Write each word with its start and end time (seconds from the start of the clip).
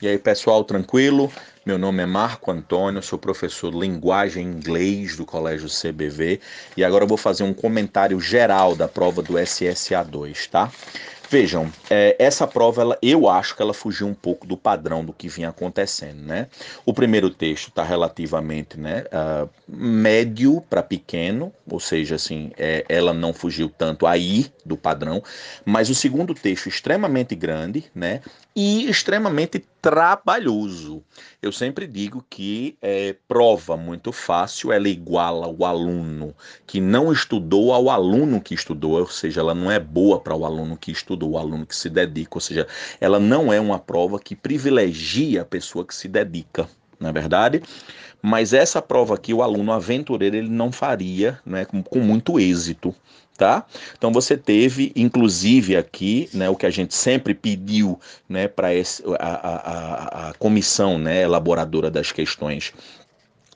E 0.00 0.08
aí, 0.08 0.18
pessoal, 0.18 0.64
tranquilo? 0.64 1.30
Meu 1.64 1.78
nome 1.78 2.02
é 2.02 2.06
Marco 2.06 2.50
Antônio, 2.50 3.00
sou 3.02 3.18
professor 3.18 3.70
de 3.70 3.78
linguagem 3.78 4.44
inglês 4.44 5.16
do 5.16 5.24
Colégio 5.24 5.68
CBV 5.68 6.40
e 6.76 6.82
agora 6.82 7.04
eu 7.04 7.08
vou 7.08 7.16
fazer 7.16 7.44
um 7.44 7.54
comentário 7.54 8.18
geral 8.20 8.74
da 8.74 8.88
prova 8.88 9.22
do 9.22 9.34
SSA2, 9.34 10.48
tá? 10.48 10.72
Vejam, 11.32 11.72
é, 11.88 12.14
essa 12.18 12.46
prova, 12.46 12.82
ela, 12.82 12.98
eu 13.00 13.26
acho 13.26 13.56
que 13.56 13.62
ela 13.62 13.72
fugiu 13.72 14.06
um 14.06 14.12
pouco 14.12 14.46
do 14.46 14.54
padrão 14.54 15.02
do 15.02 15.14
que 15.14 15.30
vinha 15.30 15.48
acontecendo, 15.48 16.20
né? 16.20 16.46
O 16.84 16.92
primeiro 16.92 17.30
texto 17.30 17.68
está 17.68 17.82
relativamente 17.82 18.78
né, 18.78 19.04
uh, 19.06 19.48
médio 19.66 20.60
para 20.68 20.82
pequeno, 20.82 21.50
ou 21.66 21.80
seja, 21.80 22.16
assim, 22.16 22.50
é, 22.58 22.84
ela 22.86 23.14
não 23.14 23.32
fugiu 23.32 23.70
tanto 23.70 24.06
aí 24.06 24.52
do 24.62 24.76
padrão, 24.76 25.22
mas 25.64 25.88
o 25.88 25.94
segundo 25.94 26.34
texto 26.34 26.68
extremamente 26.68 27.34
grande, 27.34 27.86
né? 27.94 28.20
E 28.54 28.90
extremamente 28.90 29.64
trabalhoso. 29.82 31.02
Eu 31.42 31.50
sempre 31.50 31.88
digo 31.88 32.24
que 32.30 32.78
é, 32.80 33.16
prova 33.26 33.76
muito 33.76 34.12
fácil, 34.12 34.70
ela 34.70 34.88
iguala 34.88 35.48
o 35.48 35.66
aluno 35.66 36.32
que 36.64 36.80
não 36.80 37.12
estudou 37.12 37.72
ao 37.72 37.90
aluno 37.90 38.40
que 38.40 38.54
estudou, 38.54 39.00
ou 39.00 39.08
seja, 39.08 39.40
ela 39.40 39.56
não 39.56 39.68
é 39.68 39.80
boa 39.80 40.20
para 40.20 40.36
o 40.36 40.46
aluno 40.46 40.76
que 40.76 40.92
estudou 40.92 41.30
do 41.30 41.36
aluno 41.36 41.66
que 41.66 41.74
se 41.74 41.90
dedica, 41.90 42.36
ou 42.36 42.40
seja, 42.40 42.66
ela 43.00 43.18
não 43.18 43.52
é 43.52 43.60
uma 43.60 43.78
prova 43.78 44.18
que 44.18 44.36
privilegia 44.36 45.42
a 45.42 45.44
pessoa 45.44 45.84
que 45.84 45.94
se 45.94 46.08
dedica, 46.08 46.68
não 47.02 47.10
é 47.10 47.12
verdade? 47.12 47.62
Mas 48.22 48.52
essa 48.52 48.80
prova 48.80 49.14
aqui, 49.14 49.34
o 49.34 49.42
aluno 49.42 49.72
aventureiro, 49.72 50.36
ele 50.36 50.48
não 50.48 50.70
faria 50.70 51.40
né, 51.44 51.64
com, 51.64 51.82
com 51.82 51.98
muito 51.98 52.38
êxito, 52.38 52.94
tá? 53.36 53.66
Então 53.98 54.12
você 54.12 54.36
teve, 54.36 54.92
inclusive 54.94 55.76
aqui, 55.76 56.30
né, 56.32 56.48
o 56.48 56.54
que 56.54 56.64
a 56.64 56.70
gente 56.70 56.94
sempre 56.94 57.34
pediu, 57.34 57.98
né, 58.28 58.46
para 58.46 58.68
a, 58.68 59.26
a, 59.26 60.28
a, 60.28 60.34
comissão, 60.34 60.98
né, 60.98 61.22
elaboradora 61.22 61.90
das 61.90 62.12
questões 62.12 62.72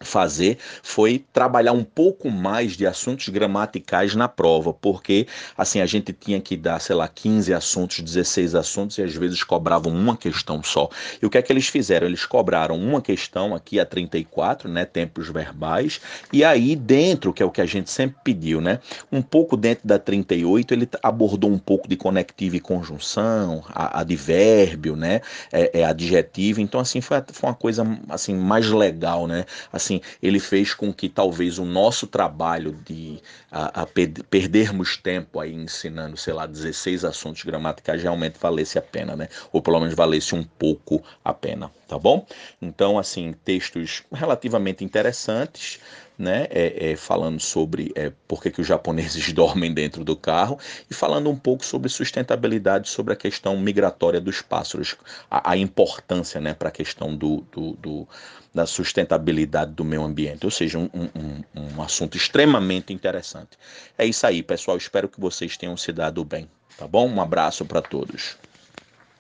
fazer 0.01 0.59
foi 0.83 1.25
trabalhar 1.33 1.73
um 1.73 1.85
pouco 1.85 2.31
mais 2.31 2.77
de 2.77 2.87
assuntos 2.87 3.29
gramaticais 3.29 4.15
na 4.15 4.29
prova, 4.29 4.73
porque 4.73 5.27
assim 5.57 5.81
a 5.81 5.87
gente 5.87 6.13
tinha 6.13 6.41
que 6.41 6.57
dar, 6.57 6.81
sei 6.81 6.95
lá, 6.95 7.09
15 7.09 7.55
assuntos, 7.55 8.01
16 8.01 8.55
assuntos 8.55 8.99
e 8.99 9.03
às 9.03 9.15
vezes 9.15 9.43
cobravam 9.43 9.93
uma 9.93 10.17
questão 10.17 10.63
só. 10.63 10.89
E 11.21 11.25
o 11.25 11.31
que 11.31 11.39
é 11.39 11.43
que 11.43 11.53
eles 11.53 11.69
fizeram? 11.69 12.07
Eles 12.07 12.27
cobraram 12.27 12.77
uma 12.77 13.01
questão 13.01 13.55
aqui 13.55 13.81
a 13.81 13.87
34, 13.87 14.69
né, 14.69 14.85
tempos 14.85 15.29
verbais, 15.29 16.01
e 16.33 16.45
aí 16.45 16.77
dentro, 16.77 17.33
que 17.33 17.43
é 17.43 17.47
o 17.47 17.51
que 17.51 17.61
a 17.61 17.67
gente 17.67 17.91
sempre 17.91 18.17
pediu, 18.23 18.61
né, 18.61 18.81
um 19.11 19.23
pouco 19.23 19.57
dentro 19.57 19.87
da 19.87 19.99
38, 19.99 20.75
ele 20.75 20.89
abordou 21.03 21.51
um 21.51 21.59
pouco 21.59 21.89
de 21.89 21.97
conectivo 21.97 22.57
e 22.57 22.61
conjunção, 22.61 23.65
advérbio, 23.73 24.95
né, 24.95 25.21
é, 25.51 25.81
é 25.81 25.85
adjetivo, 25.85 26.61
então 26.61 26.81
assim 26.81 27.01
foi, 27.01 27.23
foi 27.33 27.49
uma 27.49 27.57
coisa 27.57 27.87
assim 28.09 28.35
mais 28.35 28.71
legal, 28.71 29.27
né? 29.27 29.45
Assim, 29.73 29.86
assim, 29.87 30.01
ele 30.21 30.41
fez 30.41 30.75
com 30.75 30.93
que 30.93 31.09
talvez 31.09 31.59
o 31.59 31.65
nosso 31.65 32.07
trabalho 32.07 32.73
de 32.85 33.21
a, 33.51 33.83
a 33.83 33.87
perdermos 33.87 34.97
tempo 34.97 35.39
aí 35.39 35.55
ensinando, 35.55 36.17
sei 36.17 36.35
lá, 36.35 36.47
16 36.47 37.05
assuntos 37.05 37.43
gramaticais 37.45 38.03
realmente 38.03 38.39
valesse 38.39 38.79
a 38.79 38.83
pena, 38.83 39.15
né? 39.15 39.29
Ou 39.53 39.63
pelo 39.63 39.79
menos 39.79 39.95
valesse 39.95 40.35
um 40.35 40.43
pouco 40.43 41.03
a 41.25 41.33
pena, 41.33 41.71
tá 41.89 41.99
bom? 41.99 42.27
Então, 42.61 42.99
assim, 42.99 43.35
textos 43.45 44.03
relativamente 44.13 44.85
interessantes, 44.85 45.81
né, 46.19 46.47
é, 46.51 46.93
é, 46.93 46.97
falando 46.97 47.41
sobre 47.41 47.93
é, 47.95 48.11
por 48.27 48.43
que, 48.43 48.51
que 48.51 48.61
os 48.61 48.67
japoneses 48.67 49.31
dormem 49.35 49.73
dentro 49.73 50.05
do 50.05 50.17
carro 50.17 50.59
e 50.91 50.95
falando 50.95 51.29
um 51.29 51.37
pouco 51.37 51.65
sobre 51.65 51.89
sustentabilidade, 51.89 52.89
sobre 52.89 53.13
a 53.13 53.17
questão 53.17 53.57
migratória 53.59 54.21
dos 54.21 54.41
pássaros, 54.41 54.97
a, 55.31 55.53
a 55.53 55.57
importância 55.57 56.41
né, 56.41 56.55
para 56.55 56.69
a 56.69 56.73
questão 56.73 57.15
do, 57.15 57.45
do, 57.53 57.73
do, 57.75 58.09
da 58.55 58.67
sustentabilidade 58.67 59.73
do 59.73 59.85
meio 59.85 60.03
ambiente, 60.03 60.45
ou 60.45 60.51
seja, 60.51 60.79
um, 60.79 60.89
um, 60.95 61.43
um 61.77 61.83
assunto 61.83 62.17
extremamente 62.17 62.93
interessante. 62.93 63.51
É 63.99 64.07
isso 64.07 64.27
aí, 64.27 64.43
pessoal. 64.43 64.77
Espero 64.77 65.09
que 65.09 65.21
vocês 65.21 65.57
tenham 65.57 65.77
se 65.77 65.93
dado 65.93 66.25
bem, 66.25 66.49
tá 66.79 66.87
bom? 66.87 67.09
Um 67.09 67.21
abraço 67.21 67.65
para 67.67 67.83
todos. 67.83 68.37